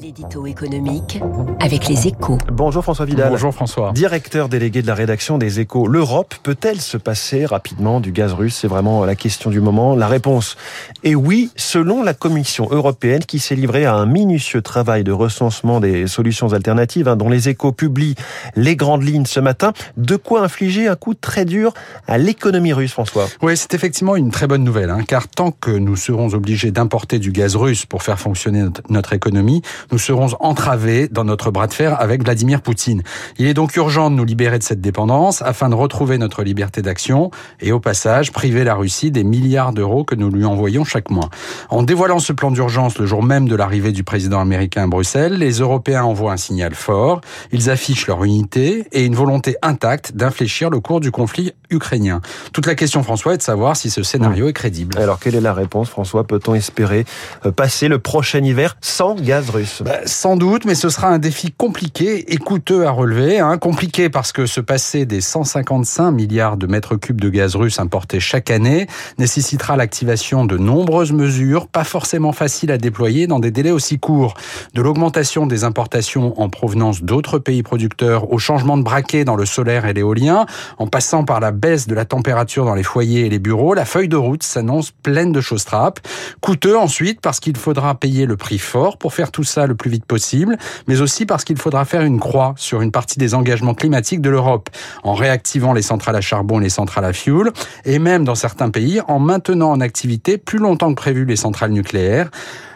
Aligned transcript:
L'édito 0.00 0.46
économique 0.46 1.20
avec 1.58 1.88
les 1.88 2.06
échos. 2.06 2.38
Bonjour 2.52 2.84
François 2.84 3.04
Vidal. 3.04 3.30
Bonjour 3.30 3.52
François. 3.52 3.90
Directeur 3.92 4.48
délégué 4.48 4.80
de 4.80 4.86
la 4.86 4.94
rédaction 4.94 5.38
des 5.38 5.58
échos. 5.58 5.88
L'Europe 5.88 6.36
peut-elle 6.44 6.80
se 6.80 6.96
passer 6.96 7.46
rapidement 7.46 7.98
du 7.98 8.12
gaz 8.12 8.32
russe? 8.32 8.58
C'est 8.60 8.68
vraiment 8.68 9.04
la 9.04 9.16
question 9.16 9.50
du 9.50 9.60
moment. 9.60 9.96
La 9.96 10.06
réponse 10.06 10.56
est 11.02 11.16
oui, 11.16 11.50
selon 11.56 12.04
la 12.04 12.14
Commission 12.14 12.68
européenne 12.70 13.24
qui 13.24 13.40
s'est 13.40 13.56
livrée 13.56 13.86
à 13.86 13.94
un 13.94 14.06
minutieux 14.06 14.62
travail 14.62 15.02
de 15.02 15.10
recensement 15.10 15.80
des 15.80 16.06
solutions 16.06 16.52
alternatives 16.52 17.08
hein, 17.08 17.16
dont 17.16 17.28
les 17.28 17.48
échos 17.48 17.72
publient 17.72 18.14
les 18.54 18.76
grandes 18.76 19.02
lignes 19.02 19.26
ce 19.26 19.40
matin. 19.40 19.72
De 19.96 20.14
quoi 20.14 20.42
infliger 20.42 20.86
un 20.86 20.96
coup 20.96 21.14
très 21.14 21.44
dur 21.44 21.74
à 22.06 22.18
l'économie 22.18 22.72
russe, 22.72 22.92
François? 22.92 23.26
Oui, 23.42 23.56
c'est 23.56 23.74
effectivement 23.74 24.14
une 24.14 24.30
très 24.30 24.46
bonne 24.46 24.62
nouvelle, 24.62 24.90
hein, 24.90 25.00
car 25.06 25.26
tant 25.26 25.50
que 25.50 25.72
nous 25.72 25.96
serons 25.96 26.34
obligés 26.34 26.70
d'importer 26.70 27.18
du 27.18 27.32
gaz 27.32 27.56
russe 27.56 27.84
pour 27.84 28.04
faire 28.04 28.20
fonctionner 28.20 28.62
notre, 28.62 28.82
notre 28.90 29.12
économie, 29.12 29.62
nous 29.92 29.98
serons 29.98 30.28
entravés 30.40 31.08
dans 31.08 31.24
notre 31.24 31.50
bras 31.50 31.66
de 31.66 31.74
fer 31.74 32.00
avec 32.00 32.22
Vladimir 32.22 32.62
Poutine. 32.62 33.02
Il 33.38 33.46
est 33.46 33.54
donc 33.54 33.76
urgent 33.76 34.10
de 34.10 34.16
nous 34.16 34.24
libérer 34.24 34.58
de 34.58 34.62
cette 34.62 34.80
dépendance 34.80 35.42
afin 35.42 35.68
de 35.68 35.74
retrouver 35.74 36.18
notre 36.18 36.42
liberté 36.42 36.82
d'action 36.82 37.30
et 37.60 37.72
au 37.72 37.80
passage 37.80 38.32
priver 38.32 38.64
la 38.64 38.74
Russie 38.74 39.10
des 39.10 39.24
milliards 39.24 39.72
d'euros 39.72 40.04
que 40.04 40.14
nous 40.14 40.30
lui 40.30 40.44
envoyons 40.44 40.84
chaque 40.84 41.10
mois. 41.10 41.30
En 41.70 41.82
dévoilant 41.82 42.18
ce 42.18 42.32
plan 42.32 42.50
d'urgence 42.50 42.98
le 42.98 43.06
jour 43.06 43.22
même 43.22 43.48
de 43.48 43.56
l'arrivée 43.56 43.92
du 43.92 44.04
président 44.04 44.40
américain 44.40 44.84
à 44.84 44.86
Bruxelles, 44.86 45.34
les 45.34 45.52
Européens 45.60 46.04
envoient 46.04 46.32
un 46.32 46.36
signal 46.36 46.74
fort. 46.74 47.20
Ils 47.52 47.70
affichent 47.70 48.06
leur 48.06 48.24
unité 48.24 48.86
et 48.92 49.04
une 49.04 49.14
volonté 49.14 49.56
intacte 49.62 50.12
d'infléchir 50.14 50.70
le 50.70 50.80
cours 50.80 51.00
du 51.00 51.10
conflit 51.10 51.52
ukrainien. 51.70 52.20
Toute 52.52 52.66
la 52.66 52.74
question, 52.74 53.02
François, 53.02 53.34
est 53.34 53.38
de 53.38 53.42
savoir 53.42 53.76
si 53.76 53.90
ce 53.90 54.02
scénario 54.02 54.48
est 54.48 54.52
crédible. 54.52 54.98
Alors, 54.98 55.18
quelle 55.18 55.34
est 55.34 55.40
la 55.40 55.52
réponse, 55.52 55.88
François? 55.88 56.24
Peut-on 56.24 56.54
espérer 56.54 57.04
euh, 57.44 57.52
passer 57.52 57.88
le 57.88 57.98
prochain 57.98 58.42
hiver 58.42 58.76
sans 58.80 59.14
gaz 59.14 59.50
russe? 59.50 59.77
Bah, 59.84 60.00
Sans 60.06 60.36
doute, 60.36 60.64
mais 60.64 60.74
ce 60.74 60.88
sera 60.88 61.08
un 61.08 61.18
défi 61.18 61.52
compliqué 61.52 62.32
et 62.32 62.36
coûteux 62.36 62.86
à 62.86 62.90
relever. 62.90 63.38
Hein. 63.38 63.58
Compliqué 63.58 64.08
parce 64.08 64.32
que 64.32 64.46
se 64.46 64.60
passer 64.60 65.06
des 65.06 65.20
155 65.20 66.10
milliards 66.10 66.56
de 66.56 66.66
mètres 66.66 66.96
cubes 66.96 67.20
de 67.20 67.28
gaz 67.28 67.56
russe 67.56 67.78
importés 67.80 68.20
chaque 68.20 68.50
année 68.50 68.86
nécessitera 69.18 69.76
l'activation 69.76 70.44
de 70.44 70.56
nombreuses 70.56 71.12
mesures, 71.12 71.68
pas 71.68 71.84
forcément 71.84 72.32
faciles 72.32 72.72
à 72.72 72.78
déployer 72.78 73.26
dans 73.26 73.38
des 73.38 73.50
délais 73.50 73.70
aussi 73.70 73.98
courts. 73.98 74.34
De 74.74 74.82
l'augmentation 74.82 75.46
des 75.46 75.64
importations 75.64 76.40
en 76.40 76.48
provenance 76.48 77.02
d'autres 77.02 77.38
pays 77.38 77.62
producteurs 77.62 78.32
au 78.32 78.38
changement 78.38 78.76
de 78.76 78.82
braquet 78.82 79.24
dans 79.24 79.36
le 79.36 79.46
solaire 79.46 79.86
et 79.86 79.92
l'éolien, 79.92 80.46
en 80.78 80.86
passant 80.86 81.24
par 81.24 81.40
la 81.40 81.52
baisse 81.52 81.86
de 81.86 81.94
la 81.94 82.04
température 82.04 82.64
dans 82.64 82.74
les 82.74 82.82
foyers 82.82 83.26
et 83.26 83.28
les 83.28 83.38
bureaux, 83.38 83.74
la 83.74 83.84
feuille 83.84 84.08
de 84.08 84.16
route 84.16 84.42
s'annonce 84.42 84.90
pleine 84.90 85.32
de 85.32 85.40
choses 85.40 85.64
trappes. 85.64 86.00
Coûteux 86.40 86.76
ensuite 86.76 87.20
parce 87.20 87.40
qu'il 87.40 87.56
faudra 87.56 87.94
payer 87.94 88.26
le 88.26 88.36
prix 88.36 88.58
fort 88.58 88.98
pour 88.98 89.14
faire 89.14 89.30
tout 89.30 89.44
ça 89.44 89.66
le 89.68 89.74
plus 89.74 89.90
vite 89.90 90.04
possible, 90.04 90.58
mais 90.86 91.00
aussi 91.00 91.26
parce 91.26 91.44
qu'il 91.44 91.56
faudra 91.58 91.84
faire 91.84 92.02
une 92.02 92.18
croix 92.18 92.54
sur 92.56 92.82
une 92.82 92.90
partie 92.90 93.18
des 93.18 93.34
engagements 93.34 93.74
climatiques 93.74 94.20
de 94.20 94.30
l'Europe, 94.30 94.70
en 95.04 95.14
réactivant 95.14 95.72
les 95.72 95.82
centrales 95.82 96.16
à 96.16 96.20
charbon 96.20 96.60
et 96.60 96.64
les 96.64 96.70
centrales 96.70 97.04
à 97.04 97.12
fioul, 97.12 97.52
et 97.84 97.98
même 97.98 98.24
dans 98.24 98.34
certains 98.34 98.70
pays 98.70 99.00
en 99.06 99.18
maintenant 99.18 99.70
en 99.70 99.80
activité 99.80 100.38
plus 100.38 100.58
longtemps 100.58 100.90
que 100.90 100.96
prévu 100.96 101.24
les 101.24 101.36
centrales 101.36 101.70
nucléaires. 101.70 102.30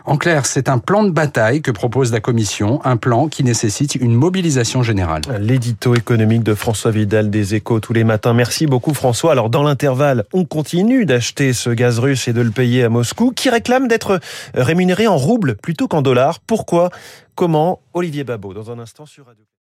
En 0.05 0.17
clair, 0.17 0.47
c'est 0.47 0.69
un 0.69 0.79
plan 0.79 1.05
de 1.05 1.11
bataille 1.11 1.63
que 1.63 1.71
propose 1.71 2.13
la 2.13 2.21
Commission, 2.21 2.81
un 2.85 2.97
plan 2.97 3.29
qui 3.29 3.45
nécessite 3.45 3.95
une 3.95 4.15
mobilisation 4.15 4.83
générale. 4.83 5.23
L'édito 5.39 5.95
économique 5.95 6.43
de 6.43 6.55
François 6.55 6.91
Vidal 6.91 7.31
des 7.31 7.55
Échos 7.55 7.79
tous 7.79 7.93
les 7.93 8.03
matins. 8.03 8.35
Merci 8.35 8.67
beaucoup 8.67 8.95
François. 8.95 9.33
Alors 9.33 9.49
dans 9.49 9.63
l'intervalle, 9.63 10.25
on 10.33 10.45
continue 10.45 11.07
d'acheter 11.07 11.53
ce 11.53 11.71
gaz 11.71 12.01
russe 12.01 12.27
et 12.27 12.33
de 12.33 12.41
le 12.41 12.51
payer 12.51 12.85
à 12.85 12.89
Moscou, 12.89 13.31
qui 13.31 13.49
réclame 13.49 13.87
d'être 13.87 14.21
rémunéré 14.55 15.07
en 15.07 15.17
roubles 15.17 15.57
plutôt 15.57 15.87
qu'en 15.87 16.03
dollars. 16.03 16.41
Pourquoi? 16.41 16.91
Comment? 17.35 17.81
Olivier 17.95 18.25
Babot, 18.25 18.55
dans 18.55 18.71
un 18.71 18.79
instant 18.79 19.07
sur 19.07 19.27
Radio. 19.27 19.45